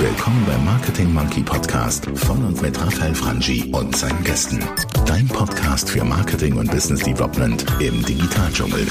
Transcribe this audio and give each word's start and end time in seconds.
Willkommen 0.00 0.44
beim 0.46 0.64
Marketing 0.64 1.12
Monkey 1.12 1.42
Podcast 1.42 2.06
von 2.14 2.44
und 2.44 2.62
mit 2.62 2.80
Raphael 2.80 3.14
Frangi 3.14 3.70
und 3.72 3.94
seinen 3.96 4.24
Gästen. 4.24 4.58
Dein 5.06 5.28
Podcast 5.28 5.90
für 5.90 6.04
Marketing 6.04 6.56
und 6.56 6.70
Business 6.70 7.00
Development 7.00 7.64
im 7.80 8.04
Digitaldschungel. 8.04 8.86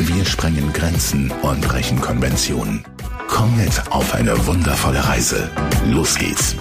Wir 0.00 0.24
sprengen 0.24 0.72
Grenzen 0.72 1.30
und 1.42 1.60
brechen 1.62 2.00
Konventionen. 2.00 2.84
Komm 3.28 3.56
mit 3.56 3.90
auf 3.90 4.14
eine 4.14 4.46
wundervolle 4.46 5.06
Reise. 5.06 5.50
Los 5.86 6.16
geht's. 6.16 6.54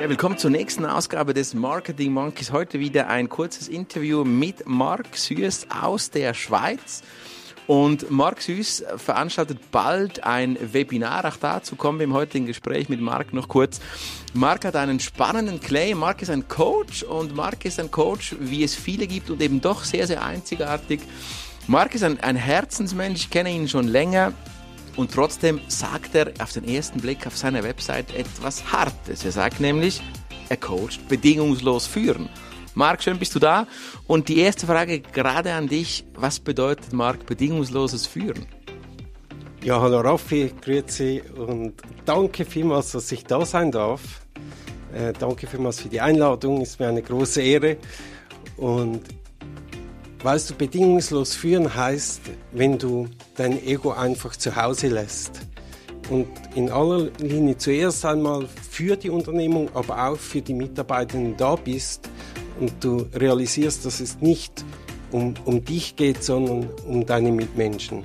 Ja, 0.00 0.08
willkommen 0.08 0.38
zur 0.38 0.50
nächsten 0.50 0.84
Ausgabe 0.84 1.34
des 1.34 1.54
Marketing 1.54 2.12
Monkeys. 2.12 2.52
Heute 2.52 2.80
wieder 2.80 3.08
ein 3.08 3.28
kurzes 3.28 3.68
Interview 3.68 4.24
mit 4.24 4.66
Marc 4.66 5.16
Süß 5.16 5.68
aus 5.70 6.10
der 6.10 6.34
Schweiz. 6.34 7.02
Und 7.70 8.10
Marc 8.10 8.42
Süß 8.42 8.82
veranstaltet 8.96 9.70
bald 9.70 10.24
ein 10.24 10.58
Webinar. 10.72 11.24
Auch 11.24 11.36
dazu 11.36 11.76
kommen 11.76 12.00
wir 12.00 12.04
im 12.04 12.14
heutigen 12.14 12.46
Gespräch 12.46 12.88
mit 12.88 13.00
Marc 13.00 13.32
noch 13.32 13.46
kurz. 13.46 13.80
Marc 14.34 14.64
hat 14.64 14.74
einen 14.74 14.98
spannenden 14.98 15.60
Claim. 15.60 15.98
Marc 15.98 16.20
ist 16.20 16.30
ein 16.30 16.48
Coach 16.48 17.04
und 17.04 17.36
Marc 17.36 17.64
ist 17.64 17.78
ein 17.78 17.92
Coach, 17.92 18.34
wie 18.40 18.64
es 18.64 18.74
viele 18.74 19.06
gibt 19.06 19.30
und 19.30 19.40
eben 19.40 19.60
doch 19.60 19.84
sehr, 19.84 20.08
sehr 20.08 20.24
einzigartig. 20.24 20.98
Marc 21.68 21.94
ist 21.94 22.02
ein, 22.02 22.18
ein 22.18 22.34
Herzensmensch. 22.34 23.20
Ich 23.20 23.30
kenne 23.30 23.52
ihn 23.52 23.68
schon 23.68 23.86
länger. 23.86 24.32
Und 24.96 25.12
trotzdem 25.12 25.60
sagt 25.68 26.16
er 26.16 26.32
auf 26.40 26.50
den 26.50 26.64
ersten 26.64 27.00
Blick 27.00 27.24
auf 27.24 27.36
seiner 27.36 27.62
Website 27.62 28.12
etwas 28.16 28.72
Hartes. 28.72 29.24
Er 29.24 29.30
sagt 29.30 29.60
nämlich, 29.60 30.02
er 30.48 30.56
coacht 30.56 31.06
bedingungslos 31.08 31.86
führen. 31.86 32.28
Marc, 32.74 33.02
schön 33.02 33.18
bist 33.18 33.34
du 33.34 33.38
da. 33.38 33.66
Und 34.06 34.28
die 34.28 34.38
erste 34.38 34.66
Frage 34.66 35.00
gerade 35.00 35.52
an 35.52 35.68
dich. 35.68 36.04
Was 36.14 36.40
bedeutet, 36.40 36.92
Marc, 36.92 37.26
bedingungsloses 37.26 38.06
Führen? 38.06 38.46
Ja, 39.62 39.80
hallo 39.80 40.00
Raffi, 40.00 40.52
grüezi 40.60 41.22
und 41.36 41.74
danke 42.06 42.44
vielmals, 42.44 42.92
dass 42.92 43.12
ich 43.12 43.24
da 43.24 43.44
sein 43.44 43.70
darf. 43.70 44.00
Äh, 44.94 45.12
danke 45.12 45.46
vielmals 45.46 45.80
für 45.80 45.88
die 45.88 46.00
Einladung, 46.00 46.62
ist 46.62 46.80
mir 46.80 46.88
eine 46.88 47.02
große 47.02 47.42
Ehre. 47.42 47.76
Und 48.56 49.02
Weißt 50.22 50.50
du, 50.50 50.54
bedingungslos 50.54 51.34
führen 51.34 51.74
heißt, 51.74 52.20
wenn 52.52 52.76
du 52.76 53.08
dein 53.36 53.64
Ego 53.64 53.92
einfach 53.92 54.36
zu 54.36 54.54
Hause 54.54 54.88
lässt 54.88 55.40
und 56.10 56.28
in 56.54 56.70
aller 56.70 57.08
Linie 57.20 57.56
zuerst 57.56 58.04
einmal 58.04 58.46
für 58.70 58.96
die 58.96 59.08
Unternehmung, 59.08 59.70
aber 59.72 60.08
auch 60.08 60.18
für 60.18 60.42
die 60.42 60.52
Mitarbeitenden 60.52 61.38
da 61.38 61.56
bist 61.56 62.10
und 62.60 62.72
du 62.84 63.06
realisierst, 63.14 63.84
dass 63.84 64.00
es 64.00 64.20
nicht 64.20 64.64
um, 65.10 65.34
um 65.44 65.64
dich 65.64 65.96
geht, 65.96 66.22
sondern 66.22 66.68
um 66.86 67.04
deine 67.04 67.32
Mitmenschen. 67.32 68.02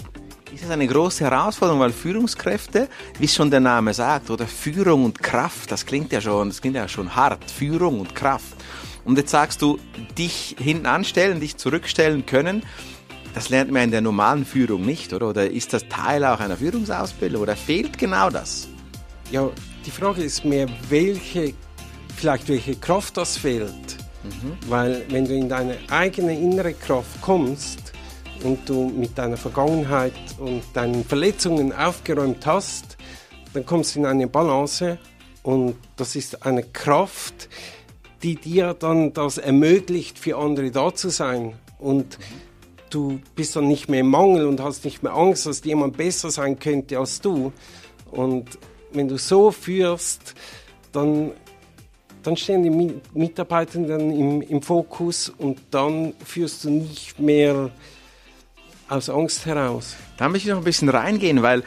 Ist 0.53 0.63
das 0.63 0.71
eine 0.71 0.87
große 0.87 1.25
Herausforderung, 1.25 1.81
weil 1.81 1.91
Führungskräfte, 1.91 2.87
wie 3.19 3.27
schon 3.27 3.51
der 3.51 3.59
Name 3.59 3.93
sagt, 3.93 4.29
oder 4.29 4.47
Führung 4.47 5.03
und 5.03 5.21
Kraft, 5.21 5.71
das 5.71 5.85
klingt 5.85 6.13
ja 6.13 6.21
schon, 6.21 6.47
das 6.47 6.61
klingt 6.61 6.77
ja 6.77 6.87
schon 6.87 7.13
hart, 7.13 7.51
Führung 7.51 7.99
und 7.99 8.15
Kraft. 8.15 8.55
Und 9.03 9.17
jetzt 9.17 9.31
sagst 9.31 9.61
du, 9.61 9.77
dich 10.17 10.55
hinten 10.57 10.85
anstellen, 10.85 11.39
dich 11.39 11.57
zurückstellen 11.57 12.25
können. 12.25 12.63
Das 13.33 13.49
lernt 13.49 13.69
man 13.69 13.83
in 13.83 13.91
der 13.91 14.01
normalen 14.01 14.45
Führung 14.45 14.85
nicht, 14.85 15.13
oder? 15.13 15.29
Oder 15.29 15.51
ist 15.51 15.73
das 15.73 15.87
Teil 15.89 16.23
auch 16.23 16.39
einer 16.39 16.57
Führungsausbildung? 16.57 17.41
Oder 17.41 17.55
fehlt 17.55 17.97
genau 17.97 18.29
das? 18.29 18.67
Ja, 19.31 19.49
die 19.85 19.91
Frage 19.91 20.23
ist 20.23 20.45
mehr, 20.45 20.67
welche, 20.89 21.53
vielleicht 22.15 22.47
welche 22.47 22.75
Kraft 22.75 23.17
das 23.17 23.37
fehlt. 23.37 23.94
Mhm. 24.25 24.69
Weil 24.69 25.05
wenn 25.09 25.25
du 25.25 25.35
in 25.35 25.49
deine 25.49 25.77
eigene 25.89 26.37
innere 26.37 26.73
Kraft 26.73 27.21
kommst 27.21 27.93
und 28.43 28.67
du 28.67 28.89
mit 28.89 29.17
deiner 29.17 29.37
Vergangenheit 29.37 30.13
und 30.37 30.63
deinen 30.73 31.03
Verletzungen 31.03 31.73
aufgeräumt 31.73 32.45
hast, 32.45 32.97
dann 33.53 33.65
kommst 33.65 33.95
du 33.95 33.99
in 33.99 34.05
eine 34.05 34.27
Balance 34.27 34.97
und 35.43 35.75
das 35.95 36.15
ist 36.15 36.45
eine 36.45 36.63
Kraft, 36.63 37.49
die 38.23 38.35
dir 38.35 38.73
dann 38.73 39.13
das 39.13 39.37
ermöglicht, 39.37 40.17
für 40.17 40.37
andere 40.37 40.71
da 40.71 40.93
zu 40.93 41.09
sein. 41.09 41.53
Und 41.77 42.17
du 42.89 43.19
bist 43.35 43.55
dann 43.55 43.67
nicht 43.67 43.87
mehr 43.87 43.99
im 43.99 44.09
Mangel 44.09 44.47
und 44.47 44.59
hast 44.59 44.83
nicht 44.83 45.03
mehr 45.03 45.13
Angst, 45.13 45.45
dass 45.45 45.63
jemand 45.63 45.97
besser 45.97 46.31
sein 46.31 46.57
könnte 46.57 46.97
als 46.97 47.21
du. 47.21 47.53
Und 48.09 48.57
wenn 48.93 49.07
du 49.07 49.17
so 49.17 49.51
führst, 49.51 50.33
dann, 50.91 51.31
dann 52.25 52.37
stehen 52.37 52.63
die 52.63 53.01
Mitarbeitenden 53.13 54.11
im, 54.11 54.41
im 54.41 54.61
Fokus 54.61 55.29
und 55.29 55.59
dann 55.71 56.13
führst 56.23 56.63
du 56.63 56.69
nicht 56.69 57.19
mehr 57.19 57.69
aus 58.89 59.09
Angst 59.09 59.45
heraus. 59.45 59.95
Da 60.17 60.29
möchte 60.29 60.47
ich 60.47 60.51
noch 60.51 60.61
ein 60.61 60.65
bisschen 60.65 60.89
reingehen, 60.89 61.41
weil 61.41 61.63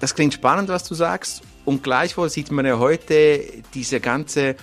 das 0.00 0.14
klingt 0.14 0.34
spannend, 0.34 0.68
was 0.68 0.84
du 0.84 0.94
sagst. 0.94 1.42
Und 1.64 1.82
gleichwohl 1.82 2.30
sieht 2.30 2.50
man 2.50 2.66
ja 2.66 2.78
heute 2.78 3.44
diese 3.74 4.00
ganze 4.00 4.56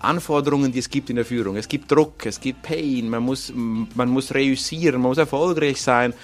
Anforderungen, 0.00 0.72
die 0.72 0.78
es 0.78 0.90
gibt 0.90 1.10
in 1.10 1.16
der 1.16 1.24
Führung. 1.24 1.56
Es 1.56 1.68
gibt 1.68 1.90
Druck, 1.90 2.26
es 2.26 2.40
gibt 2.40 2.62
Pain, 2.62 3.08
man 3.08 3.22
muss, 3.22 3.52
man 3.54 4.08
muss 4.08 4.34
reüssieren, 4.34 5.00
man 5.00 5.10
muss 5.10 5.18
erfolgreich 5.18 5.80
sein. 5.80 6.14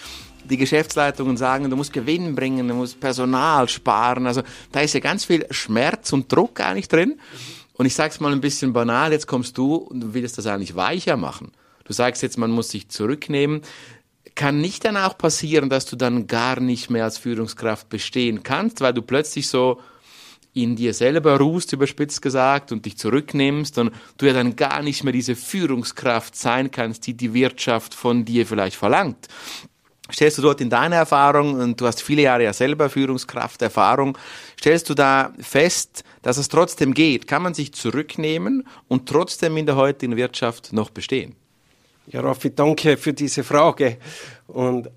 Die 0.45 0.57
Geschäftsleitungen 0.57 1.37
sagen, 1.37 1.69
du 1.69 1.77
musst 1.77 1.93
Gewinn 1.93 2.35
bringen, 2.35 2.69
du 2.69 2.75
musst 2.75 3.01
Personal 3.01 3.69
sparen. 3.69 4.27
Also 4.27 4.43
da 4.73 4.81
ist 4.81 4.95
ja 4.95 5.01
ganz 5.01 5.25
viel 5.25 5.47
Schmerz 5.51 6.13
und 6.13 6.31
Druck 6.33 6.61
eigentlich 6.61 6.89
drin. 6.89 7.19
Und 7.77 7.87
ich 7.87 7.95
sage 7.95 8.13
es 8.13 8.21
mal 8.21 8.33
ein 8.33 8.41
bisschen 8.41 8.73
banal, 8.73 9.13
jetzt 9.13 9.27
kommst 9.27 9.59
du 9.59 9.75
und 9.77 10.15
willst 10.15 10.39
das 10.39 10.47
eigentlich 10.47 10.77
weicher 10.77 11.17
machen. 11.17 11.53
Du 11.85 11.93
sagst 11.93 12.23
jetzt, 12.23 12.39
man 12.39 12.51
muss 12.51 12.71
sich 12.71 12.89
zurücknehmen. 12.89 13.63
Kann 14.35 14.61
nicht 14.61 14.85
dann 14.85 14.97
auch 14.97 15.17
passieren, 15.17 15.71
dass 15.71 15.87
du 15.87 15.97
dann 15.97 16.27
gar 16.27 16.61
nicht 16.61 16.91
mehr 16.91 17.05
als 17.05 17.19
Führungskraft 17.19 17.89
bestehen 17.89 18.43
kannst, 18.43 18.81
weil 18.81 18.93
du 18.93 19.03
plötzlich 19.03 19.49
so 19.49 19.81
in 20.53 20.75
dir 20.75 20.95
selber 20.95 21.39
ruhst, 21.39 21.75
überspitzt 21.75 22.23
gesagt, 22.23 22.73
und 22.73 22.87
dich 22.87 22.97
zurücknimmst 22.97 23.77
und 23.77 23.93
du 24.17 24.27
ja 24.27 24.33
dann 24.33 24.57
gar 24.57 24.83
nicht 24.83 25.05
mehr 25.05 25.13
diese 25.13 25.37
Führungskraft 25.37 26.35
sein 26.35 26.71
kannst, 26.71 27.07
die 27.07 27.15
die 27.15 27.35
Wirtschaft 27.35 27.95
von 27.95 28.25
dir 28.25 28.47
vielleicht 28.47 28.77
verlangt. 28.77 29.29
Stellst 30.13 30.39
du 30.39 30.43
dort 30.43 30.61
in 30.61 30.71
deiner 30.71 30.97
Erfahrung, 30.97 31.55
und 31.55 31.81
du 31.81 31.87
hast 31.87 32.01
viele 32.01 32.23
Jahre 32.23 32.45
ja 32.45 32.53
selber 32.53 32.89
Führungskraft, 32.89 33.61
Erfahrung, 33.63 34.17
stellst 34.59 34.89
du 34.89 34.95
da 34.95 35.33
fest, 35.41 36.05
dass 36.23 36.37
es 36.37 36.49
trotzdem 36.49 36.95
geht? 36.95 37.27
Kann 37.27 37.43
man 37.43 37.55
sich 37.55 37.73
zurücknehmen 37.73 38.67
und 38.89 39.09
trotzdem 39.09 39.57
in 39.57 39.67
der 39.67 39.77
heutigen 39.77 40.17
Wirtschaft 40.17 40.73
noch 40.73 40.91
bestehen? 40.91 41.35
Ja, 42.07 42.21
Raffi, 42.21 42.55
danke 42.55 42.97
für 42.97 43.13
diese 43.13 43.43
Frage. 43.43 43.99
Und 44.47 44.89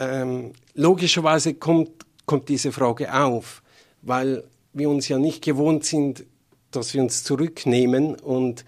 ähm, 0.00 0.52
logischerweise 0.74 1.54
kommt, 1.54 2.04
kommt 2.26 2.48
diese 2.48 2.72
Frage 2.72 3.14
auf, 3.14 3.62
weil 4.02 4.42
wir 4.72 4.90
uns 4.90 5.08
ja 5.08 5.18
nicht 5.18 5.44
gewohnt 5.44 5.84
sind, 5.84 6.24
dass 6.72 6.94
wir 6.94 7.00
uns 7.00 7.22
zurücknehmen 7.22 8.16
und 8.16 8.64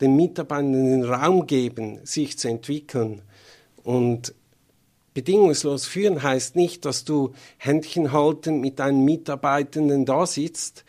den 0.00 0.16
Mitarbeitern 0.16 0.72
den 0.72 1.04
Raum 1.04 1.46
geben, 1.46 1.98
sich 2.04 2.38
zu 2.38 2.48
entwickeln. 2.48 3.22
Und 3.82 4.34
bedingungslos 5.14 5.86
führen 5.86 6.22
heißt 6.22 6.56
nicht, 6.56 6.84
dass 6.84 7.04
du 7.04 7.32
Händchen 7.58 8.12
halten 8.12 8.60
mit 8.60 8.78
deinen 8.78 9.04
Mitarbeitenden 9.04 10.04
da 10.04 10.26
sitzt, 10.26 10.84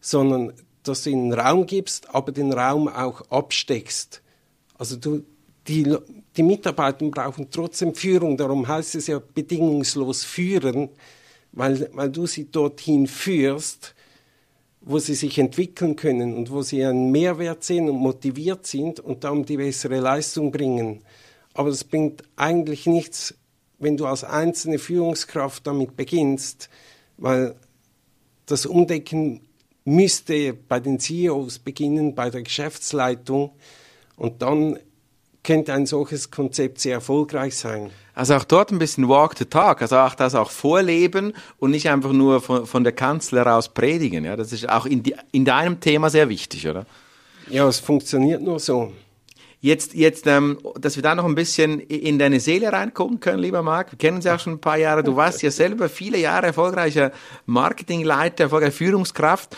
sondern 0.00 0.52
dass 0.82 1.02
du 1.02 1.10
ihnen 1.10 1.32
Raum 1.32 1.66
gibst, 1.66 2.14
aber 2.14 2.32
den 2.32 2.52
Raum 2.52 2.88
auch 2.88 3.22
absteckst. 3.30 4.22
Also 4.78 4.96
du, 4.96 5.24
die, 5.66 5.96
die 6.36 6.42
Mitarbeiter 6.42 7.06
brauchen 7.10 7.48
trotzdem 7.50 7.94
Führung, 7.94 8.36
darum 8.36 8.68
heißt 8.68 8.94
es 8.94 9.08
ja 9.08 9.20
bedingungslos 9.34 10.24
führen, 10.24 10.90
weil, 11.52 11.90
weil 11.92 12.10
du 12.10 12.26
sie 12.26 12.50
dorthin 12.50 13.06
führst, 13.06 13.94
wo 14.80 14.98
sie 15.00 15.14
sich 15.14 15.38
entwickeln 15.38 15.96
können 15.96 16.36
und 16.36 16.50
wo 16.50 16.62
sie 16.62 16.84
einen 16.84 17.10
Mehrwert 17.10 17.64
sehen 17.64 17.88
und 17.88 17.96
motiviert 17.96 18.66
sind 18.66 19.00
und 19.00 19.24
darum 19.24 19.44
die 19.44 19.56
bessere 19.56 19.98
Leistung 19.98 20.52
bringen. 20.52 21.02
Aber 21.54 21.70
das 21.70 21.82
bringt 21.82 22.22
eigentlich 22.36 22.86
nichts, 22.86 23.34
wenn 23.78 23.96
du 23.96 24.06
als 24.06 24.24
einzelne 24.24 24.78
Führungskraft 24.78 25.66
damit 25.66 25.96
beginnst, 25.96 26.68
weil 27.16 27.54
das 28.46 28.66
Umdecken 28.66 29.40
müsste 29.84 30.54
bei 30.54 30.80
den 30.80 30.98
CEOs 30.98 31.58
beginnen, 31.60 32.14
bei 32.14 32.30
der 32.30 32.42
Geschäftsleitung 32.42 33.52
und 34.16 34.42
dann 34.42 34.78
könnte 35.42 35.72
ein 35.72 35.86
solches 35.86 36.30
Konzept 36.30 36.80
sehr 36.80 36.94
erfolgreich 36.94 37.56
sein. 37.56 37.90
Also 38.14 38.34
auch 38.34 38.44
dort 38.44 38.72
ein 38.72 38.78
bisschen 38.78 39.08
Walk 39.08 39.38
the 39.38 39.44
Talk, 39.44 39.80
also 39.80 39.96
auch 39.98 40.14
das 40.14 40.34
auch 40.34 40.50
vorleben 40.50 41.34
und 41.58 41.70
nicht 41.70 41.88
einfach 41.88 42.12
nur 42.12 42.40
von, 42.40 42.66
von 42.66 42.82
der 42.82 42.92
Kanzel 42.92 43.38
heraus 43.38 43.68
predigen. 43.68 44.24
Ja, 44.24 44.34
das 44.36 44.52
ist 44.52 44.68
auch 44.68 44.86
in, 44.86 45.02
die, 45.02 45.14
in 45.30 45.44
deinem 45.44 45.78
Thema 45.80 46.10
sehr 46.10 46.28
wichtig, 46.28 46.66
oder? 46.66 46.84
Ja, 47.48 47.68
es 47.68 47.78
funktioniert 47.78 48.42
nur 48.42 48.58
so. 48.58 48.92
Jetzt, 49.66 49.94
jetzt, 49.94 50.28
ähm, 50.28 50.58
dass 50.78 50.94
wir 50.94 51.02
da 51.02 51.16
noch 51.16 51.24
ein 51.24 51.34
bisschen 51.34 51.80
in 51.80 52.20
deine 52.20 52.38
Seele 52.38 52.72
reingucken 52.72 53.18
können, 53.18 53.40
lieber 53.40 53.62
Marc. 53.62 53.90
Wir 53.90 53.98
kennen 53.98 54.18
uns 54.18 54.24
ja 54.24 54.36
auch 54.36 54.38
schon 54.38 54.52
ein 54.52 54.60
paar 54.60 54.78
Jahre. 54.78 55.02
Du 55.02 55.16
warst 55.16 55.42
ja 55.42 55.50
selber 55.50 55.88
viele 55.88 56.18
Jahre 56.18 56.46
erfolgreicher 56.46 57.10
Marketingleiter, 57.46 58.44
erfolgreicher 58.44 58.76
Führungskraft 58.76 59.56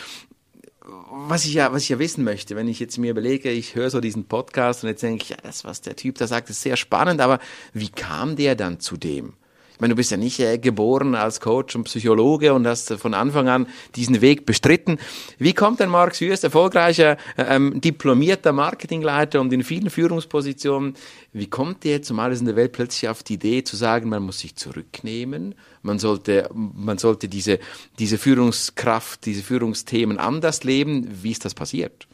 was 1.11 1.45
ich 1.45 1.53
ja, 1.53 1.71
was 1.71 1.83
ich 1.83 1.89
ja 1.89 1.99
wissen 1.99 2.23
möchte, 2.23 2.55
wenn 2.55 2.67
ich 2.67 2.79
jetzt 2.79 2.97
mir 2.97 3.11
überlege, 3.11 3.51
ich 3.51 3.75
höre 3.75 3.91
so 3.91 4.01
diesen 4.01 4.25
Podcast 4.25 4.83
und 4.83 4.89
jetzt 4.89 5.03
denke 5.03 5.21
ich, 5.21 5.29
ja, 5.29 5.37
das, 5.43 5.63
was 5.63 5.81
der 5.81 5.95
Typ 5.95 6.17
da 6.17 6.25
sagt, 6.25 6.49
ist 6.49 6.63
sehr 6.63 6.77
spannend, 6.77 7.21
aber 7.21 7.37
wie 7.73 7.89
kam 7.89 8.35
der 8.35 8.55
dann 8.55 8.79
zu 8.79 8.97
dem? 8.97 9.33
Ich 9.79 9.81
meine, 9.81 9.93
du 9.93 9.95
bist 9.95 10.11
ja 10.11 10.17
nicht 10.17 10.41
äh, 10.41 10.57
geboren 10.57 11.15
als 11.15 11.39
Coach 11.39 11.73
und 11.73 11.85
Psychologe 11.85 12.53
und 12.53 12.67
hast 12.67 12.91
von 12.95 13.13
Anfang 13.13 13.47
an 13.47 13.65
diesen 13.95 14.19
Weg 14.19 14.45
bestritten. 14.45 14.97
Wie 15.37 15.53
kommt 15.53 15.79
denn 15.79 15.87
Mark 15.87 16.15
Süß, 16.15 16.43
erfolgreicher, 16.43 17.15
äh, 17.37 17.55
ähm, 17.55 17.79
diplomierter 17.79 18.51
Marketingleiter 18.51 19.39
und 19.39 19.53
in 19.53 19.63
vielen 19.63 19.89
Führungspositionen, 19.89 20.95
wie 21.31 21.47
kommt 21.47 21.85
der 21.85 21.91
jetzt 21.91 22.11
um 22.11 22.19
alles 22.19 22.41
in 22.41 22.47
der 22.47 22.57
Welt 22.57 22.73
plötzlich 22.73 23.07
auf 23.07 23.23
die 23.23 23.35
Idee 23.35 23.63
zu 23.63 23.77
sagen, 23.77 24.09
man 24.09 24.21
muss 24.21 24.39
sich 24.39 24.57
zurücknehmen, 24.57 25.55
man 25.81 25.97
sollte, 25.97 26.49
man 26.53 26.97
sollte 26.97 27.29
diese, 27.29 27.57
diese 27.99 28.17
Führungskraft, 28.17 29.25
diese 29.25 29.43
Führungsthemen 29.43 30.17
anders 30.17 30.65
leben? 30.65 31.07
Wie 31.23 31.31
ist 31.31 31.45
das 31.45 31.53
passiert? 31.53 32.05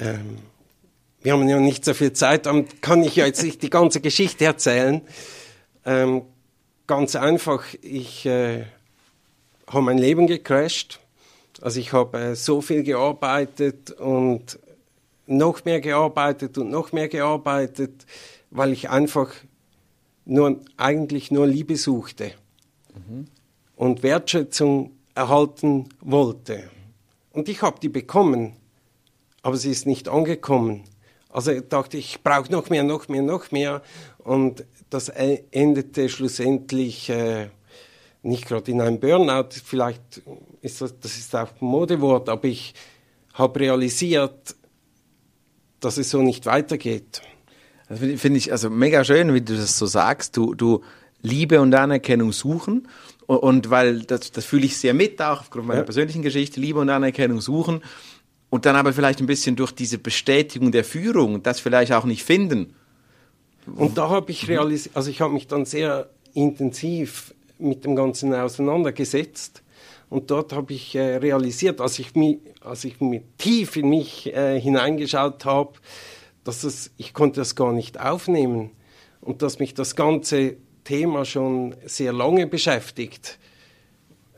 Ähm, 0.00 0.38
wir 1.22 1.34
haben 1.34 1.48
ja 1.48 1.60
nicht 1.60 1.84
so 1.84 1.94
viel 1.94 2.12
Zeit, 2.14 2.46
dann 2.46 2.66
kann 2.80 3.04
ich 3.04 3.14
ja 3.14 3.26
jetzt 3.26 3.44
nicht 3.44 3.62
die 3.62 3.70
ganze 3.70 4.00
Geschichte 4.00 4.44
erzählen. 4.44 5.00
Ähm, 5.84 6.22
ganz 6.86 7.16
einfach, 7.16 7.64
ich 7.82 8.26
äh, 8.26 8.64
habe 9.66 9.82
mein 9.82 9.98
Leben 9.98 10.26
gecrashed. 10.26 11.00
Also 11.60 11.80
ich 11.80 11.92
habe 11.92 12.18
äh, 12.18 12.34
so 12.36 12.60
viel 12.60 12.82
gearbeitet 12.82 13.90
und 13.92 14.58
noch 15.26 15.64
mehr 15.64 15.80
gearbeitet 15.80 16.58
und 16.58 16.70
noch 16.70 16.92
mehr 16.92 17.08
gearbeitet, 17.08 18.06
weil 18.50 18.72
ich 18.72 18.90
einfach 18.90 19.30
nur, 20.24 20.60
eigentlich 20.76 21.30
nur 21.30 21.46
Liebe 21.46 21.76
suchte 21.76 22.32
mhm. 22.94 23.26
und 23.76 24.02
Wertschätzung 24.02 24.92
erhalten 25.14 25.88
wollte. 26.00 26.70
Und 27.32 27.48
ich 27.48 27.62
habe 27.62 27.80
die 27.80 27.88
bekommen 27.88 28.56
aber 29.44 29.58
sie 29.58 29.70
ist 29.70 29.86
nicht 29.86 30.08
angekommen. 30.08 30.84
Also 31.28 31.52
ich 31.52 31.68
dachte 31.68 31.98
ich, 31.98 32.22
brauche 32.22 32.50
noch 32.50 32.70
mehr, 32.70 32.82
noch 32.82 33.08
mehr, 33.08 33.22
noch 33.22 33.50
mehr. 33.50 33.82
Und 34.18 34.64
das 34.94 35.08
e-, 35.08 35.44
endete 35.50 36.08
schlussendlich 36.08 37.10
äh, 37.10 37.48
nicht 38.22 38.46
gerade 38.46 38.70
in 38.70 38.80
einem 38.80 39.00
Burnout, 39.00 39.50
vielleicht 39.64 40.22
ist 40.62 40.80
das, 40.80 40.98
das 40.98 41.16
ist 41.16 41.34
auch 41.36 41.50
ein 41.60 41.66
Modewort, 41.66 42.28
aber 42.28 42.44
ich 42.44 42.74
habe 43.34 43.60
realisiert, 43.60 44.56
dass 45.80 45.98
es 45.98 46.10
so 46.10 46.22
nicht 46.22 46.46
weitergeht. 46.46 47.20
Das 47.88 47.98
finde 47.98 48.38
ich 48.38 48.50
also 48.50 48.70
mega 48.70 49.04
schön, 49.04 49.34
wie 49.34 49.42
du 49.42 49.54
das 49.54 49.78
so 49.78 49.84
sagst. 49.84 50.36
Du, 50.36 50.54
du 50.54 50.80
Liebe 51.20 51.60
und 51.60 51.74
Anerkennung 51.74 52.32
suchen. 52.32 52.88
Und, 53.26 53.38
und 53.38 53.70
weil 53.70 54.02
das, 54.04 54.32
das 54.32 54.46
fühle 54.46 54.64
ich 54.64 54.78
sehr 54.78 54.94
mit, 54.94 55.20
auch 55.20 55.40
aufgrund 55.40 55.66
meiner 55.66 55.80
ja. 55.80 55.84
persönlichen 55.84 56.22
Geschichte, 56.22 56.60
Liebe 56.60 56.80
und 56.80 56.88
Anerkennung 56.88 57.42
suchen 57.42 57.82
und 58.48 58.64
dann 58.64 58.76
aber 58.76 58.92
vielleicht 58.92 59.20
ein 59.20 59.26
bisschen 59.26 59.56
durch 59.56 59.72
diese 59.72 59.98
Bestätigung 59.98 60.72
der 60.72 60.84
Führung 60.84 61.42
das 61.42 61.60
vielleicht 61.60 61.92
auch 61.92 62.04
nicht 62.04 62.22
finden. 62.22 62.74
Und 63.66 63.96
da 63.96 64.08
habe 64.08 64.30
ich 64.30 64.48
realisiert, 64.48 64.96
also 64.96 65.10
ich 65.10 65.20
habe 65.20 65.32
mich 65.32 65.46
dann 65.46 65.64
sehr 65.64 66.08
intensiv 66.34 67.34
mit 67.58 67.84
dem 67.84 67.96
Ganzen 67.96 68.34
auseinandergesetzt. 68.34 69.62
Und 70.10 70.30
dort 70.30 70.52
habe 70.52 70.72
ich 70.72 70.94
äh, 70.94 71.16
realisiert, 71.16 71.80
als 71.80 71.98
ich, 71.98 72.14
mich, 72.14 72.38
als 72.60 72.84
ich 72.84 73.00
mich 73.00 73.22
tief 73.38 73.76
in 73.76 73.88
mich 73.88 74.32
äh, 74.34 74.60
hineingeschaut 74.60 75.44
habe, 75.44 75.72
dass 76.44 76.62
es, 76.62 76.90
ich 76.98 77.14
konnte 77.14 77.40
das 77.40 77.56
gar 77.56 77.72
nicht 77.72 77.98
aufnehmen. 77.98 78.70
Und 79.20 79.40
dass 79.40 79.58
mich 79.58 79.72
das 79.72 79.96
ganze 79.96 80.56
Thema 80.84 81.24
schon 81.24 81.74
sehr 81.86 82.12
lange 82.12 82.46
beschäftigt, 82.46 83.38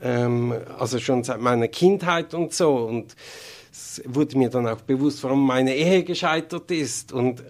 ähm, 0.01 0.53
also 0.79 0.99
schon 0.99 1.23
seit 1.23 1.41
meiner 1.41 1.67
Kindheit 1.67 2.33
und 2.33 2.53
so. 2.53 2.75
Und 2.75 3.15
es 3.71 4.01
wurde 4.05 4.37
mir 4.37 4.49
dann 4.49 4.67
auch 4.67 4.81
bewusst, 4.81 5.23
warum 5.23 5.45
meine 5.45 5.75
Ehe 5.75 6.03
gescheitert 6.03 6.71
ist. 6.71 7.11
Und 7.11 7.43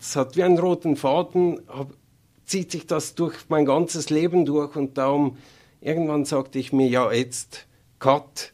es 0.00 0.16
hat 0.16 0.36
wie 0.36 0.42
einen 0.42 0.58
roten 0.58 0.96
Faden, 0.96 1.60
hab, 1.68 1.92
zieht 2.44 2.70
sich 2.70 2.86
das 2.86 3.14
durch 3.14 3.34
mein 3.48 3.64
ganzes 3.64 4.10
Leben 4.10 4.44
durch. 4.44 4.76
Und 4.76 4.98
darum, 4.98 5.36
irgendwann 5.80 6.24
sagte 6.24 6.58
ich 6.58 6.72
mir, 6.72 6.88
ja, 6.88 7.12
jetzt, 7.12 7.66
cut. 7.98 8.52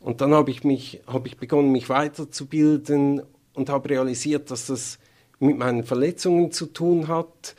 Und 0.00 0.20
dann 0.20 0.32
habe 0.32 0.50
ich, 0.50 0.64
mich, 0.64 1.02
hab 1.06 1.26
ich 1.26 1.36
begonnen, 1.36 1.72
mich 1.72 1.88
weiterzubilden 1.88 3.22
und 3.54 3.68
habe 3.68 3.90
realisiert, 3.90 4.50
dass 4.50 4.66
das 4.66 4.98
mit 5.40 5.58
meinen 5.58 5.84
Verletzungen 5.84 6.52
zu 6.52 6.66
tun 6.66 7.08
hat 7.08 7.54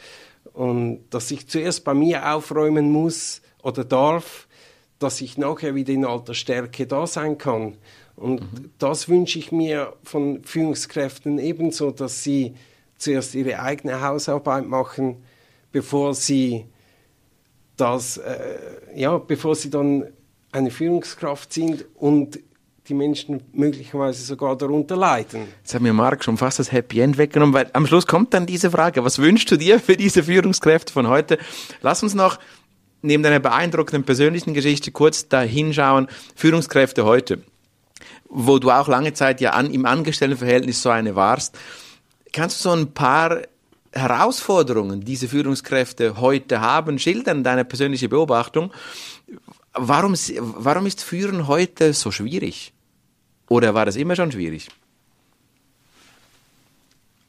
und 0.53 1.01
dass 1.09 1.31
ich 1.31 1.47
zuerst 1.47 1.83
bei 1.83 1.94
mir 1.94 2.33
aufräumen 2.33 2.91
muss 2.91 3.41
oder 3.62 3.83
darf, 3.83 4.47
dass 5.00 5.21
ich 5.21 5.38
nachher 5.38 5.75
wieder 5.75 5.94
in 5.94 6.06
alter 6.06 6.33
Stärke 6.33 6.88
da 6.88 7.07
sein 7.07 7.38
kann. 7.38 7.77
Und 8.15 8.41
mhm. 8.41 8.71
das 8.77 9.07
wünsche 9.07 9.39
ich 9.39 9.51
mir 9.51 9.94
von 10.03 10.44
Führungskräften 10.44 11.39
ebenso, 11.39 11.91
dass 11.91 12.24
sie 12.24 12.56
zuerst 13.00 13.34
ihre 13.34 13.60
eigene 13.60 14.01
Hausarbeit 14.01 14.68
machen, 14.68 15.24
bevor 15.72 16.13
sie 16.13 16.66
das, 17.75 18.18
äh, 18.18 18.60
ja, 18.96 19.18
bevor 19.18 19.56
sie 19.56 19.69
dann 19.69 20.06
eine 20.51 20.69
Führungskraft 20.69 21.51
sind 21.54 21.86
und 21.96 22.40
die 22.88 22.94
Menschen 22.94 23.44
möglicherweise 23.54 24.24
sogar 24.24 24.57
darunter 24.57 24.96
leiden. 24.96 25.48
Jetzt 25.60 25.75
hat 25.75 25.81
mir 25.81 25.94
Marc 25.94 26.24
schon 26.24 26.38
fast 26.38 26.60
das 26.60 26.72
Happy 26.72 27.00
End 27.00 27.18
weggenommen, 27.18 27.54
weil 27.54 27.69
am 27.74 27.86
Schluss 27.86 28.07
kommt 28.07 28.34
dann 28.34 28.46
diese 28.46 28.72
Frage, 28.72 29.04
was 29.04 29.19
wünschst 29.19 29.51
du 29.51 29.57
dir 29.57 29.80
für 29.80 29.96
diese 29.96 30.24
Führungskräfte 30.24 30.92
von 30.92 31.07
heute? 31.07 31.38
Lass 31.81 32.01
uns 32.01 32.16
noch 32.16 32.40
neben 33.01 33.24
deiner 33.24 33.40
beeindruckenden 33.40 34.04
persönlichen 34.04 34.54
Geschichte 34.54 34.92
kurz 34.92 35.30
da 35.30 35.42
hinschauen, 35.42 36.07
Führungskräfte 36.36 37.06
heute 37.06 37.44
wo 38.30 38.60
du 38.60 38.72
auch 38.72 38.88
lange 38.88 39.13
Zeit 39.13 39.42
ja 39.42 39.51
an, 39.51 39.72
im 39.72 39.86
Angestelltenverhältnis 39.86 40.81
so 40.81 40.90
eine 40.90 41.16
warst. 41.16 41.57
Kannst 42.31 42.64
du 42.64 42.70
so 42.70 42.76
ein 42.76 42.94
paar 42.94 43.42
Herausforderungen, 43.92 45.02
diese 45.02 45.28
Führungskräfte 45.28 46.20
heute 46.20 46.62
haben, 46.62 47.00
schildern, 47.00 47.44
deine 47.44 47.66
persönliche 47.66 48.10
Beobachtung? 48.10 48.72
Warum, 49.74 50.14
warum 50.14 50.86
ist 50.86 51.04
Führen 51.04 51.48
heute 51.48 51.94
so 51.94 52.12
schwierig? 52.12 52.74
Oder 53.48 53.74
war 53.74 53.86
das 53.86 53.96
immer 53.96 54.16
schon 54.16 54.31
schwierig? 54.31 54.70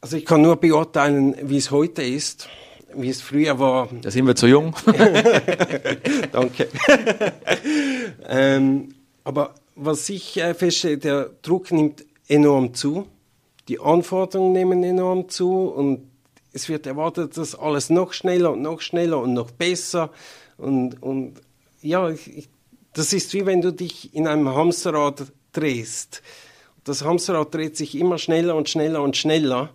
Also 0.03 0.17
ich 0.17 0.25
kann 0.25 0.43
nur 0.43 0.57
beurteilen, 0.57 1.35
wie 1.43 1.59
es 1.59 1.71
heute 1.71 2.03
ist, 2.03 2.49
wie 2.95 3.09
es 3.09 3.21
früher 3.21 3.59
war. 3.59 3.89
Da 4.03 4.11
sind 4.11 4.27
wir 4.27 4.35
zu 4.35 4.47
jung. 4.47 4.75
Danke. 6.33 6.69
ähm, 8.29 8.95
aber 9.25 9.55
was 9.77 10.09
ich 10.09 10.37
äh, 10.39 10.55
feststelle, 10.55 10.99
der 10.99 11.31
Druck 11.43 11.71
nimmt 11.71 12.05
enorm 12.29 12.75
zu, 12.75 13.07
die 13.71 13.79
Anforderungen 13.79 14.53
nehmen 14.53 14.83
enorm 14.83 15.29
zu 15.29 15.69
und 15.69 16.11
es 16.53 16.69
wird 16.69 16.89
erwartet, 16.89 17.37
dass 17.37 17.55
alles 17.55 17.89
noch 17.89 18.13
schneller 18.13 18.51
und 18.51 18.63
noch 18.63 18.81
schneller 18.81 19.21
und 19.21 19.33
noch 19.33 19.53
besser 19.53 20.11
und, 20.59 21.01
und 21.01 21.41
ja, 21.81 22.11
ich, 22.11 22.49
das 22.95 23.13
ist 23.13 23.33
wie 23.33 23.47
wenn 23.47 23.61
du 23.61 23.73
dich 23.73 24.13
in 24.13 24.27
einem 24.27 24.49
Hamsterrad 24.49 25.23
drehst. 25.53 26.21
Das 26.83 27.05
Hamsterrad 27.05 27.55
dreht 27.55 27.77
sich 27.77 27.95
immer 27.97 28.19
schneller 28.19 28.57
und 28.57 28.69
schneller 28.69 29.03
und 29.03 29.17
schneller 29.17 29.71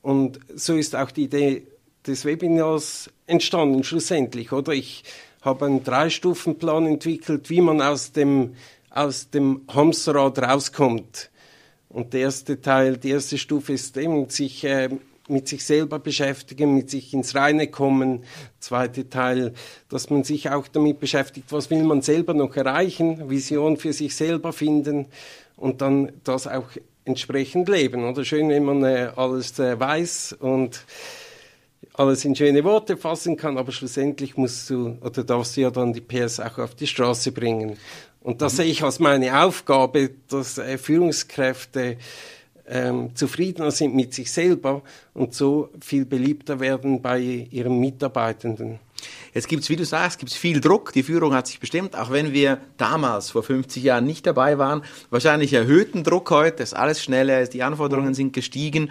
und 0.00 0.40
so 0.54 0.74
ist 0.74 0.96
auch 0.96 1.10
die 1.10 1.24
Idee 1.24 1.66
des 2.06 2.24
Webinars 2.24 3.10
entstanden 3.26 3.84
schlussendlich, 3.84 4.52
oder? 4.52 4.72
Ich 4.72 5.04
habe 5.42 5.66
einen 5.66 5.84
Drei-Stufen-Plan 5.84 6.86
entwickelt, 6.86 7.50
wie 7.50 7.60
man 7.60 7.82
aus 7.82 8.12
dem 8.12 8.54
aus 8.88 9.28
dem 9.28 9.60
Hamsterrad 9.68 10.38
rauskommt. 10.38 11.30
Und 11.96 12.12
der 12.12 12.20
erste 12.20 12.60
Teil, 12.60 12.98
die 12.98 13.08
erste 13.08 13.38
Stufe 13.38 13.72
ist 13.72 13.96
eben 13.96 14.28
sich 14.28 14.64
äh, 14.64 14.90
mit 15.28 15.48
sich 15.48 15.64
selber 15.64 15.98
beschäftigen, 15.98 16.74
mit 16.74 16.90
sich 16.90 17.14
ins 17.14 17.34
Reine 17.34 17.68
kommen. 17.68 18.24
Zweite 18.60 19.08
Teil, 19.08 19.54
dass 19.88 20.10
man 20.10 20.22
sich 20.22 20.50
auch 20.50 20.68
damit 20.68 21.00
beschäftigt, 21.00 21.50
was 21.52 21.70
will 21.70 21.82
man 21.84 22.02
selber 22.02 22.34
noch 22.34 22.54
erreichen, 22.54 23.30
Vision 23.30 23.78
für 23.78 23.94
sich 23.94 24.14
selber 24.14 24.52
finden 24.52 25.06
und 25.56 25.80
dann 25.80 26.12
das 26.22 26.46
auch 26.46 26.68
entsprechend 27.06 27.66
leben. 27.70 28.04
Oder 28.04 28.26
schön, 28.26 28.50
wenn 28.50 28.64
man 28.64 28.84
äh, 28.84 29.12
alles 29.16 29.58
äh, 29.58 29.80
weiß 29.80 30.36
und 30.38 30.84
alles 31.94 32.26
in 32.26 32.36
schöne 32.36 32.62
Worte 32.62 32.98
fassen 32.98 33.38
kann, 33.38 33.56
aber 33.56 33.72
schlussendlich 33.72 34.36
musst 34.36 34.68
du 34.68 34.98
oder 35.00 35.24
darfst 35.24 35.56
du 35.56 35.62
ja 35.62 35.70
dann 35.70 35.94
die 35.94 36.02
PS 36.02 36.40
auch 36.40 36.58
auf 36.58 36.74
die 36.74 36.86
Straße 36.86 37.32
bringen. 37.32 37.78
Und 38.26 38.42
das 38.42 38.56
sehe 38.56 38.66
ich 38.66 38.82
als 38.82 38.98
meine 38.98 39.40
Aufgabe, 39.40 40.10
dass 40.28 40.58
äh, 40.58 40.78
Führungskräfte 40.78 41.96
ähm, 42.66 43.14
zufriedener 43.14 43.70
sind 43.70 43.94
mit 43.94 44.14
sich 44.14 44.32
selber 44.32 44.82
und 45.14 45.32
so 45.32 45.68
viel 45.80 46.04
beliebter 46.04 46.58
werden 46.58 47.00
bei 47.00 47.20
ihren 47.20 47.78
Mitarbeitenden. 47.78 48.80
Jetzt 49.32 49.46
gibt 49.46 49.62
es, 49.62 49.68
wie 49.68 49.76
du 49.76 49.84
sagst, 49.84 50.18
gibt's 50.18 50.34
viel 50.34 50.60
Druck. 50.60 50.92
Die 50.92 51.04
Führung 51.04 51.34
hat 51.34 51.46
sich 51.46 51.60
bestimmt, 51.60 51.94
auch 51.94 52.10
wenn 52.10 52.32
wir 52.32 52.58
damals 52.78 53.30
vor 53.30 53.44
50 53.44 53.84
Jahren 53.84 54.06
nicht 54.06 54.26
dabei 54.26 54.58
waren, 54.58 54.82
wahrscheinlich 55.10 55.52
erhöhten 55.52 56.02
Druck 56.02 56.28
heute, 56.32 56.64
ist 56.64 56.74
alles 56.74 57.00
schneller, 57.00 57.46
die 57.46 57.62
Anforderungen 57.62 58.14
sind 58.14 58.32
gestiegen. 58.32 58.90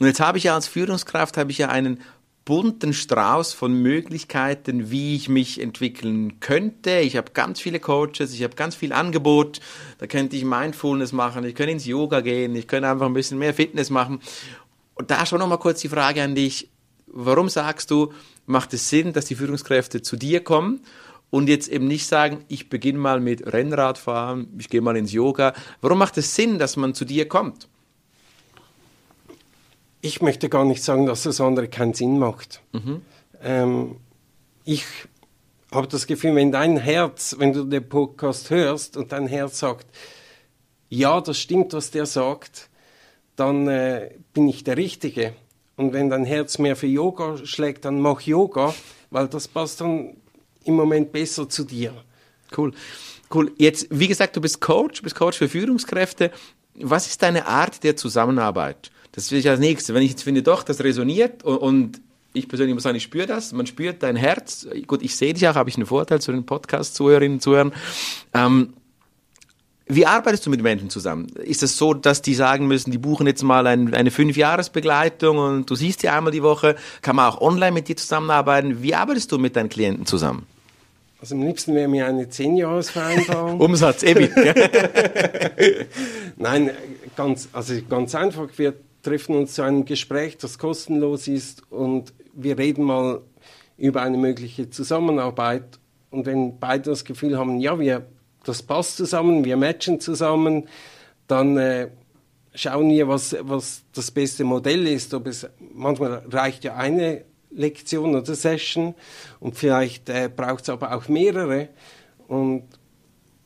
Und 0.00 0.08
jetzt 0.08 0.18
habe 0.18 0.38
ich 0.38 0.44
ja 0.44 0.56
als 0.56 0.66
Führungskraft 0.66 1.36
habe 1.36 1.52
ich 1.52 1.58
ja 1.58 1.68
einen 1.68 2.00
bunten 2.44 2.92
Strauß 2.92 3.52
von 3.52 3.72
Möglichkeiten, 3.72 4.90
wie 4.90 5.14
ich 5.14 5.28
mich 5.28 5.60
entwickeln 5.60 6.40
könnte. 6.40 6.98
Ich 7.00 7.16
habe 7.16 7.32
ganz 7.32 7.60
viele 7.60 7.78
Coaches, 7.78 8.32
ich 8.32 8.42
habe 8.42 8.56
ganz 8.56 8.74
viel 8.74 8.92
Angebot. 8.92 9.60
Da 9.98 10.06
könnte 10.06 10.36
ich 10.36 10.44
Mindfulness 10.44 11.12
machen, 11.12 11.44
ich 11.44 11.54
könnte 11.54 11.72
ins 11.72 11.86
Yoga 11.86 12.20
gehen, 12.20 12.56
ich 12.56 12.66
könnte 12.66 12.88
einfach 12.88 13.06
ein 13.06 13.14
bisschen 13.14 13.38
mehr 13.38 13.54
Fitness 13.54 13.90
machen. 13.90 14.20
Und 14.94 15.10
da 15.10 15.24
schon 15.24 15.38
noch 15.38 15.48
mal 15.48 15.58
kurz 15.58 15.80
die 15.80 15.88
Frage 15.88 16.22
an 16.22 16.34
dich. 16.34 16.68
Warum 17.06 17.48
sagst 17.48 17.90
du, 17.90 18.12
macht 18.46 18.72
es 18.74 18.88
Sinn, 18.88 19.12
dass 19.12 19.26
die 19.26 19.34
Führungskräfte 19.34 20.02
zu 20.02 20.16
dir 20.16 20.42
kommen 20.42 20.80
und 21.30 21.48
jetzt 21.48 21.68
eben 21.68 21.86
nicht 21.86 22.06
sagen, 22.06 22.44
ich 22.48 22.68
beginne 22.68 22.98
mal 22.98 23.20
mit 23.20 23.52
Rennradfahren, 23.52 24.48
ich 24.58 24.68
gehe 24.68 24.80
mal 24.80 24.96
ins 24.96 25.12
Yoga. 25.12 25.54
Warum 25.80 25.98
macht 25.98 26.18
es 26.18 26.34
Sinn, 26.34 26.58
dass 26.58 26.76
man 26.76 26.94
zu 26.94 27.04
dir 27.04 27.28
kommt? 27.28 27.68
Ich 30.02 30.20
möchte 30.20 30.48
gar 30.48 30.64
nicht 30.64 30.82
sagen, 30.82 31.06
dass 31.06 31.22
das 31.22 31.40
andere 31.40 31.68
keinen 31.68 31.94
Sinn 31.94 32.18
macht. 32.18 32.60
Mhm. 32.72 33.02
Ähm, 33.42 33.96
ich 34.64 34.84
habe 35.70 35.86
das 35.86 36.06
Gefühl, 36.06 36.34
wenn 36.34 36.52
dein 36.52 36.76
Herz, 36.76 37.36
wenn 37.38 37.52
du 37.52 37.64
den 37.64 37.88
Podcast 37.88 38.50
hörst 38.50 38.96
und 38.96 39.12
dein 39.12 39.28
Herz 39.28 39.60
sagt, 39.60 39.86
ja, 40.88 41.20
das 41.20 41.38
stimmt, 41.38 41.72
was 41.72 41.90
der 41.90 42.06
sagt, 42.06 42.68
dann 43.36 43.68
äh, 43.68 44.10
bin 44.34 44.48
ich 44.48 44.64
der 44.64 44.76
Richtige. 44.76 45.34
Und 45.76 45.92
wenn 45.92 46.10
dein 46.10 46.24
Herz 46.24 46.58
mehr 46.58 46.76
für 46.76 46.88
Yoga 46.88 47.38
schlägt, 47.44 47.84
dann 47.84 48.00
mach 48.00 48.20
Yoga, 48.22 48.74
weil 49.10 49.28
das 49.28 49.48
passt 49.48 49.80
dann 49.80 50.16
im 50.64 50.74
Moment 50.74 51.12
besser 51.12 51.48
zu 51.48 51.64
dir. 51.64 51.94
Cool. 52.56 52.72
Cool. 53.32 53.52
Jetzt, 53.56 53.86
wie 53.90 54.08
gesagt, 54.08 54.36
du 54.36 54.40
bist 54.40 54.60
Coach, 54.60 54.98
du 54.98 55.04
bist 55.04 55.16
Coach 55.16 55.38
für 55.38 55.48
Führungskräfte. 55.48 56.30
Was 56.74 57.06
ist 57.06 57.22
deine 57.22 57.46
Art 57.46 57.82
der 57.84 57.96
Zusammenarbeit? 57.96 58.90
Das 59.12 59.30
will 59.30 59.38
ich 59.38 59.48
als 59.48 59.60
nächstes. 59.60 59.94
Wenn 59.94 60.02
ich 60.02 60.10
jetzt 60.10 60.22
finde, 60.22 60.42
doch, 60.42 60.62
das 60.62 60.82
resoniert 60.82 61.44
und, 61.44 61.58
und 61.58 62.00
ich 62.32 62.48
persönlich 62.48 62.74
muss 62.74 62.82
sagen, 62.82 62.96
ich 62.96 63.02
spüre 63.02 63.26
das. 63.26 63.52
Man 63.52 63.66
spürt 63.66 64.02
dein 64.02 64.16
Herz. 64.16 64.66
Gut, 64.86 65.02
ich 65.02 65.16
sehe 65.16 65.34
dich 65.34 65.46
auch, 65.48 65.54
habe 65.54 65.68
ich 65.68 65.76
einen 65.76 65.86
Vorteil 65.86 66.20
zu 66.20 66.32
den 66.32 66.46
Podcast-Zuhörerinnen 66.46 67.36
und 67.36 67.40
Zuhörern. 67.40 67.72
Ähm, 68.32 68.72
wie 69.86 70.06
arbeitest 70.06 70.46
du 70.46 70.50
mit 70.50 70.62
Menschen 70.62 70.88
zusammen? 70.88 71.26
Ist 71.44 71.62
es 71.62 71.76
so, 71.76 71.92
dass 71.92 72.22
die 72.22 72.34
sagen 72.34 72.66
müssen, 72.66 72.90
die 72.90 72.98
buchen 72.98 73.26
jetzt 73.26 73.42
mal 73.42 73.66
ein, 73.66 73.92
eine 73.92 74.10
Fünfjahresbegleitung 74.10 75.36
und 75.36 75.68
du 75.68 75.74
siehst 75.74 76.02
die 76.02 76.08
einmal 76.08 76.32
die 76.32 76.42
Woche? 76.42 76.76
Kann 77.02 77.16
man 77.16 77.30
auch 77.30 77.40
online 77.40 77.72
mit 77.72 77.88
dir 77.88 77.96
zusammenarbeiten? 77.96 78.82
Wie 78.82 78.94
arbeitest 78.94 79.30
du 79.32 79.38
mit 79.38 79.56
deinen 79.56 79.68
Klienten 79.68 80.06
zusammen? 80.06 80.46
Also 81.20 81.34
am 81.34 81.42
liebsten 81.42 81.74
wäre 81.74 81.88
mir 81.88 82.06
eine 82.06 82.28
Zehnjahresvereinbarung. 82.28 83.60
Umsatz, 83.60 84.02
EBIT. 84.02 84.32
Nein, 86.36 86.70
ganz, 87.14 87.48
also 87.52 87.74
ganz 87.88 88.14
einfach. 88.14 88.48
Wir 88.56 88.74
treffen 89.02 89.36
uns 89.36 89.54
zu 89.54 89.62
einem 89.62 89.84
Gespräch, 89.84 90.38
das 90.38 90.58
kostenlos 90.58 91.28
ist 91.28 91.70
und 91.70 92.12
wir 92.32 92.58
reden 92.58 92.84
mal 92.84 93.20
über 93.76 94.02
eine 94.02 94.16
mögliche 94.16 94.70
Zusammenarbeit. 94.70 95.78
Und 96.10 96.26
wenn 96.26 96.58
beide 96.58 96.90
das 96.90 97.04
Gefühl 97.04 97.38
haben, 97.38 97.58
ja, 97.58 97.78
wir 97.78 98.06
das 98.44 98.62
passt 98.62 98.96
zusammen, 98.96 99.44
wir 99.44 99.56
matchen 99.56 100.00
zusammen, 100.00 100.68
dann 101.26 101.56
äh, 101.56 101.88
schauen 102.54 102.90
wir, 102.90 103.08
was, 103.08 103.36
was 103.40 103.82
das 103.92 104.10
beste 104.10 104.44
Modell 104.44 104.86
ist. 104.86 105.14
Ob 105.14 105.26
es, 105.26 105.46
manchmal 105.72 106.24
reicht 106.30 106.64
ja 106.64 106.74
eine 106.74 107.24
Lektion 107.50 108.14
oder 108.14 108.34
Session 108.34 108.94
und 109.40 109.56
vielleicht 109.56 110.08
äh, 110.08 110.28
braucht 110.34 110.64
es 110.64 110.70
aber 110.70 110.94
auch 110.94 111.08
mehrere. 111.08 111.68
Und 112.28 112.64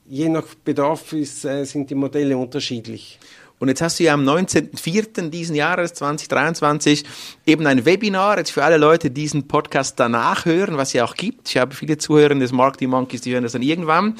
je 0.07 0.29
nach 0.29 0.47
Bedarf 0.65 1.13
ist, 1.13 1.45
äh, 1.45 1.65
sind 1.65 1.91
die 1.91 1.95
Modelle 1.95 2.37
unterschiedlich. 2.37 3.19
Und 3.59 3.69
jetzt 3.69 3.81
hast 3.81 3.99
du 3.99 4.05
ja 4.05 4.15
am 4.15 4.29
19.04. 4.29 5.31
diesen 5.31 5.57
Jahres 5.57 5.95
2023 5.95 7.05
eben 7.47 7.67
ein 7.67 7.85
Webinar, 7.85 8.39
jetzt 8.39 8.51
für 8.51 8.65
alle 8.65 8.77
Leute, 8.77 9.11
die 9.11 9.23
diesen 9.23 9.49
Podcast 9.49 9.99
danach 9.99 10.45
hören, 10.45 10.77
was 10.77 10.93
ja 10.93 11.05
auch 11.05 11.15
gibt. 11.15 11.49
Ich 11.49 11.57
habe 11.57 11.75
viele 11.75 11.99
Zuhörer 11.99 12.35
des 12.35 12.53
Marketing 12.53 12.91
Monkeys, 12.91 13.23
die 13.23 13.33
hören 13.33 13.45
das 13.45 13.53
dann 13.53 13.63
irgendwann. 13.63 14.17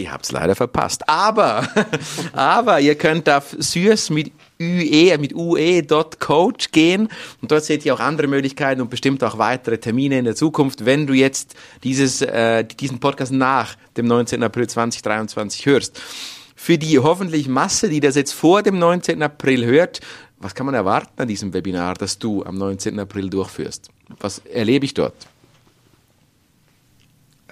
Ihr 0.00 0.12
habt 0.12 0.26
es 0.26 0.32
leider 0.32 0.54
verpasst. 0.54 1.08
Aber, 1.08 1.66
aber 2.32 2.78
ihr 2.78 2.94
könnt 2.94 3.28
auf 3.28 3.56
Süß 3.58 4.10
mit 4.10 4.30
ue, 4.60 5.18
mit 5.18 5.34
ue.coach 5.34 6.70
gehen 6.70 7.08
und 7.42 7.50
dort 7.50 7.64
seht 7.64 7.84
ihr 7.84 7.94
auch 7.94 8.00
andere 8.00 8.28
Möglichkeiten 8.28 8.80
und 8.80 8.90
bestimmt 8.90 9.24
auch 9.24 9.38
weitere 9.38 9.78
Termine 9.78 10.20
in 10.20 10.24
der 10.24 10.36
Zukunft, 10.36 10.84
wenn 10.84 11.08
du 11.08 11.14
jetzt 11.14 11.56
dieses, 11.82 12.22
äh, 12.22 12.64
diesen 12.64 13.00
Podcast 13.00 13.32
nach 13.32 13.74
dem 13.96 14.06
19. 14.06 14.40
April 14.44 14.68
2023 14.68 15.66
hörst. 15.66 16.00
Für 16.60 16.76
die 16.76 16.98
hoffentlich 16.98 17.46
Masse, 17.46 17.88
die 17.88 18.00
das 18.00 18.16
jetzt 18.16 18.32
vor 18.32 18.64
dem 18.64 18.80
19. 18.80 19.22
April 19.22 19.64
hört, 19.64 20.00
was 20.40 20.56
kann 20.56 20.66
man 20.66 20.74
erwarten 20.74 21.22
an 21.22 21.28
diesem 21.28 21.54
Webinar, 21.54 21.94
das 21.94 22.18
du 22.18 22.44
am 22.44 22.56
19. 22.58 22.98
April 22.98 23.30
durchführst? 23.30 23.90
Was 24.18 24.40
erlebe 24.40 24.84
ich 24.84 24.92
dort? 24.92 25.14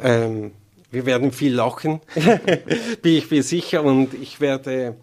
Ähm 0.02 0.50
wir 0.90 1.06
werden 1.06 1.30
viel 1.30 1.54
lachen, 1.54 2.00
bin 3.02 3.12
ich 3.12 3.30
mir 3.30 3.44
sicher. 3.44 3.84
Und 3.84 4.12
ich 4.12 4.40
werde 4.40 4.96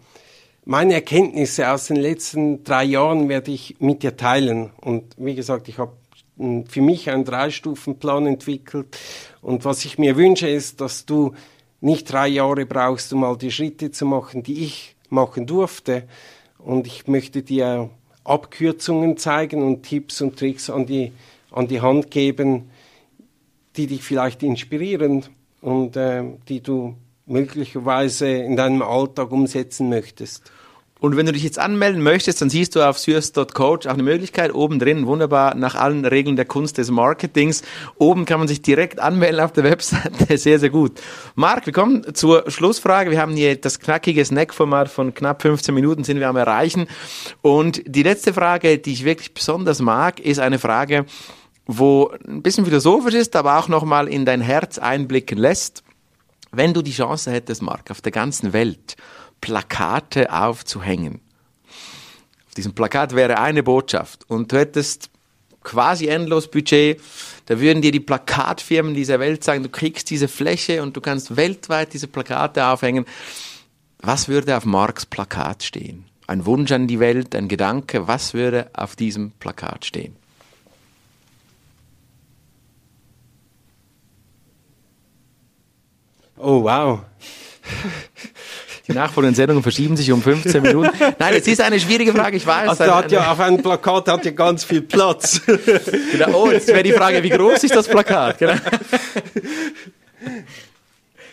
meine 0.66 0.92
Erkenntnisse 0.92 1.70
aus 1.70 1.86
den 1.86 1.96
letzten 1.96 2.62
drei 2.62 2.84
Jahren 2.84 3.30
werde 3.30 3.52
ich 3.52 3.76
mit 3.80 4.02
dir 4.02 4.18
teilen. 4.18 4.70
Und 4.82 5.14
wie 5.16 5.34
gesagt, 5.34 5.68
ich 5.68 5.78
habe 5.78 5.92
für 6.68 6.82
mich 6.82 7.08
einen 7.08 7.24
Drei-Stufen-Plan 7.24 8.26
entwickelt. 8.26 8.98
Und 9.40 9.64
was 9.64 9.84
ich 9.86 9.96
mir 9.96 10.16
wünsche, 10.16 10.48
ist, 10.48 10.82
dass 10.82 11.06
du 11.06 11.32
nicht 11.84 12.10
drei 12.10 12.28
Jahre 12.28 12.64
brauchst, 12.64 13.12
um 13.12 13.24
all 13.24 13.36
die 13.36 13.50
Schritte 13.52 13.90
zu 13.90 14.06
machen, 14.06 14.42
die 14.42 14.64
ich 14.64 14.96
machen 15.10 15.46
durfte. 15.46 16.04
Und 16.58 16.86
ich 16.86 17.06
möchte 17.06 17.42
dir 17.42 17.90
Abkürzungen 18.24 19.18
zeigen 19.18 19.62
und 19.62 19.82
Tipps 19.82 20.22
und 20.22 20.38
Tricks 20.38 20.70
an 20.70 20.86
die, 20.86 21.12
an 21.50 21.68
die 21.68 21.82
Hand 21.82 22.10
geben, 22.10 22.70
die 23.76 23.86
dich 23.86 24.02
vielleicht 24.02 24.42
inspirieren 24.42 25.24
und 25.60 25.96
äh, 25.96 26.24
die 26.48 26.62
du 26.62 26.94
möglicherweise 27.26 28.28
in 28.28 28.56
deinem 28.56 28.82
Alltag 28.82 29.30
umsetzen 29.30 29.90
möchtest. 29.90 30.50
Und 31.04 31.18
wenn 31.18 31.26
du 31.26 31.32
dich 31.32 31.42
jetzt 31.42 31.58
anmelden 31.58 32.02
möchtest, 32.02 32.40
dann 32.40 32.48
siehst 32.48 32.74
du 32.74 32.80
auf 32.80 32.98
Syrs.coach 32.98 33.86
auch 33.86 33.92
eine 33.92 34.02
Möglichkeit. 34.02 34.54
Oben 34.54 34.78
drin, 34.78 35.06
wunderbar, 35.06 35.54
nach 35.54 35.74
allen 35.74 36.06
Regeln 36.06 36.34
der 36.36 36.46
Kunst 36.46 36.78
des 36.78 36.90
Marketings. 36.90 37.60
Oben 37.98 38.24
kann 38.24 38.38
man 38.38 38.48
sich 38.48 38.62
direkt 38.62 39.00
anmelden 39.00 39.38
auf 39.40 39.52
der 39.52 39.64
Webseite. 39.64 40.38
Sehr, 40.38 40.58
sehr 40.58 40.70
gut. 40.70 41.02
Marc, 41.34 41.66
wir 41.66 41.74
kommen 41.74 42.14
zur 42.14 42.50
Schlussfrage. 42.50 43.10
Wir 43.10 43.20
haben 43.20 43.36
hier 43.36 43.54
das 43.56 43.80
knackige 43.80 44.24
Snackformat 44.24 44.88
von 44.88 45.12
knapp 45.12 45.42
15 45.42 45.74
Minuten 45.74 46.04
sind 46.04 46.20
wir 46.20 46.28
am 46.30 46.36
erreichen. 46.36 46.86
Und 47.42 47.82
die 47.84 48.02
letzte 48.02 48.32
Frage, 48.32 48.78
die 48.78 48.94
ich 48.94 49.04
wirklich 49.04 49.34
besonders 49.34 49.82
mag, 49.82 50.20
ist 50.20 50.38
eine 50.38 50.58
Frage, 50.58 51.04
wo 51.66 52.12
ein 52.26 52.40
bisschen 52.40 52.64
philosophisch 52.64 53.12
ist, 53.12 53.36
aber 53.36 53.58
auch 53.58 53.68
nochmal 53.68 54.08
in 54.08 54.24
dein 54.24 54.40
Herz 54.40 54.78
einblicken 54.78 55.36
lässt. 55.36 55.82
Wenn 56.50 56.72
du 56.72 56.80
die 56.80 56.92
Chance 56.92 57.30
hättest, 57.30 57.60
Marc, 57.60 57.90
auf 57.90 58.00
der 58.00 58.12
ganzen 58.12 58.54
Welt 58.54 58.96
Plakate 59.44 60.32
aufzuhängen. 60.32 61.20
Auf 62.48 62.54
diesem 62.56 62.74
Plakat 62.74 63.14
wäre 63.14 63.38
eine 63.38 63.62
Botschaft 63.62 64.24
und 64.30 64.50
du 64.50 64.56
hättest 64.56 65.10
quasi 65.62 66.06
endlos 66.06 66.50
Budget. 66.50 66.98
Da 67.44 67.60
würden 67.60 67.82
dir 67.82 67.92
die 67.92 68.00
Plakatfirmen 68.00 68.94
dieser 68.94 69.20
Welt 69.20 69.44
sagen, 69.44 69.62
du 69.62 69.68
kriegst 69.68 70.08
diese 70.08 70.28
Fläche 70.28 70.82
und 70.82 70.96
du 70.96 71.02
kannst 71.02 71.36
weltweit 71.36 71.92
diese 71.92 72.08
Plakate 72.08 72.64
aufhängen. 72.66 73.04
Was 73.98 74.28
würde 74.28 74.56
auf 74.56 74.64
Marks 74.64 75.04
Plakat 75.04 75.62
stehen? 75.62 76.06
Ein 76.26 76.46
Wunsch 76.46 76.72
an 76.72 76.86
die 76.86 76.98
Welt, 76.98 77.34
ein 77.34 77.48
Gedanke, 77.48 78.08
was 78.08 78.32
würde 78.32 78.70
auf 78.72 78.96
diesem 78.96 79.32
Plakat 79.32 79.84
stehen? 79.84 80.16
Oh, 86.38 86.64
wow. 86.64 87.02
Die 88.86 88.92
nachfolgenden 88.92 89.34
Sendungen 89.34 89.62
verschieben 89.62 89.96
sich 89.96 90.12
um 90.12 90.20
15 90.22 90.62
Minuten. 90.62 90.90
Nein, 91.18 91.34
es 91.34 91.46
ist 91.46 91.60
eine 91.62 91.80
schwierige 91.80 92.12
Frage, 92.12 92.36
ich 92.36 92.46
weiß. 92.46 92.68
Also 92.68 92.94
hat 92.94 93.10
ja 93.10 93.32
auf 93.32 93.40
einem 93.40 93.62
Plakat 93.62 94.08
hat 94.08 94.24
ja 94.26 94.30
ganz 94.32 94.64
viel 94.64 94.82
Platz. 94.82 95.40
genau. 96.12 96.44
Oh, 96.44 96.50
jetzt 96.50 96.68
wäre 96.68 96.82
die 96.82 96.92
Frage, 96.92 97.22
wie 97.22 97.30
groß 97.30 97.64
ist 97.64 97.74
das 97.74 97.88
Plakat? 97.88 98.38
Genau. 98.38 98.54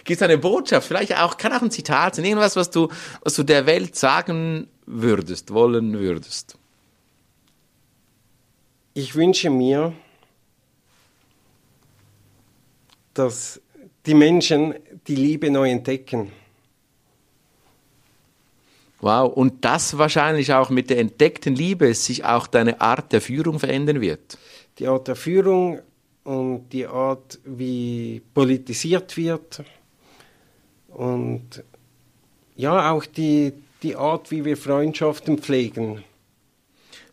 Gibt 0.04 0.22
es 0.22 0.22
eine 0.22 0.38
Botschaft? 0.38 0.88
Vielleicht 0.88 1.18
auch, 1.18 1.38
kann 1.38 1.52
auch 1.54 1.62
ein 1.62 1.72
Zitat 1.72 2.16
sein, 2.16 2.26
irgendwas, 2.26 2.56
was 2.56 2.70
du, 2.70 2.88
was 3.22 3.36
du 3.36 3.44
der 3.44 3.66
Welt 3.66 3.96
sagen 3.96 4.68
würdest, 4.86 5.54
wollen 5.54 6.00
würdest. 6.00 6.58
Ich 8.94 9.16
wünsche 9.16 9.50
mir, 9.50 9.94
dass 13.14 13.62
die 14.06 14.14
Menschen 14.14 14.76
die 15.08 15.16
Liebe 15.16 15.52
neu 15.52 15.70
entdecken. 15.70 16.32
Wow, 19.02 19.34
und 19.34 19.66
das 19.66 19.98
wahrscheinlich 19.98 20.54
auch 20.54 20.70
mit 20.70 20.92
der 20.92 21.00
entdeckten 21.00 21.56
Liebe 21.56 21.94
sich 21.96 22.24
auch 22.24 22.46
deine 22.46 22.80
Art 22.82 23.12
der 23.12 23.22
Führung 23.22 23.60
verändern 23.60 24.00
wird. 24.00 24.38
Die 24.78 24.88
Art 24.88 25.08
der 25.08 25.16
Führung 25.16 25.80
und 26.24 26.70
die 26.72 26.86
Art, 26.86 27.40
wie 27.44 28.22
politisiert 28.34 29.18
wird 29.18 29.64
und 30.90 31.64
ja, 32.56 32.92
auch 32.92 33.06
die, 33.06 33.54
die 33.82 33.96
Art, 33.96 34.30
wie 34.30 34.46
wir 34.46 34.56
Freundschaften 34.56 35.40
pflegen. 35.40 36.04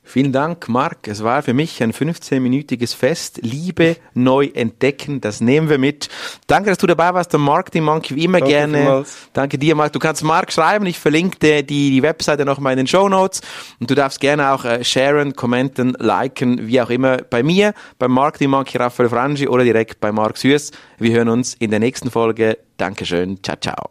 Vielen 0.08 0.32
Dank, 0.32 0.70
Marc. 0.70 1.06
Es 1.06 1.22
war 1.22 1.42
für 1.42 1.52
mich 1.52 1.82
ein 1.82 1.92
15-minütiges 1.92 2.96
Fest. 2.96 3.40
Liebe 3.42 3.98
neu 4.14 4.46
entdecken, 4.46 5.20
das 5.20 5.42
nehmen 5.42 5.68
wir 5.68 5.76
mit. 5.76 6.08
Danke, 6.46 6.70
dass 6.70 6.78
du 6.78 6.86
dabei 6.86 7.12
warst, 7.12 7.34
der 7.34 7.40
Marketing 7.40 7.84
Monkey, 7.84 8.16
wie 8.16 8.24
immer 8.24 8.38
Danke 8.38 8.54
gerne. 8.54 8.78
vielmals. 8.78 9.16
Danke 9.34 9.58
dir, 9.58 9.74
Marc. 9.74 9.92
Du 9.92 9.98
kannst 9.98 10.24
Marc 10.24 10.50
schreiben. 10.50 10.86
Ich 10.86 10.98
verlinke 10.98 11.62
die, 11.62 11.92
die 11.92 12.02
Webseite 12.02 12.46
nochmal 12.46 12.72
in 12.72 12.78
den 12.78 12.86
Show 12.86 13.06
Notes. 13.10 13.42
Und 13.80 13.90
du 13.90 13.94
darfst 13.94 14.18
gerne 14.20 14.52
auch 14.52 14.64
äh, 14.64 14.82
sharen, 14.82 15.36
kommenten, 15.36 15.94
liken, 15.98 16.66
wie 16.66 16.80
auch 16.80 16.88
immer. 16.88 17.18
Bei 17.18 17.42
mir, 17.42 17.74
beim 17.98 18.12
Marketing 18.12 18.48
Monkey 18.48 18.78
Raphael 18.78 19.10
Frangi 19.10 19.46
oder 19.46 19.62
direkt 19.62 20.00
bei 20.00 20.10
Marc 20.10 20.38
Süß. 20.38 20.70
Wir 20.96 21.12
hören 21.12 21.28
uns 21.28 21.52
in 21.52 21.70
der 21.70 21.80
nächsten 21.80 22.10
Folge. 22.10 22.56
Dankeschön. 22.78 23.42
Ciao, 23.42 23.58
ciao. 23.60 23.90